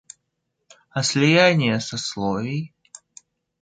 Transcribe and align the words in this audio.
А 0.89 1.03
слияние 1.03 1.79
сословий? 1.79 2.73